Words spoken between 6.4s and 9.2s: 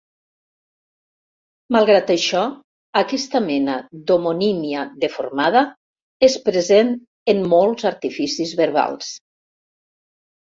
present en molts artificis verbals.